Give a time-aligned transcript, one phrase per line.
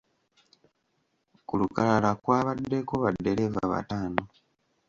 [1.47, 4.21] Ku lukalala kwabaddeko baddereeva bataano.